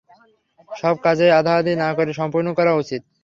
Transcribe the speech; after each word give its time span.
সব 0.69 0.95
কাজই 1.03 1.31
আধাআধি 1.39 1.73
না 1.83 1.89
করে 1.97 2.11
সম্পূর্ণ 2.19 2.47
করা 2.57 2.71
উচিত। 2.81 3.01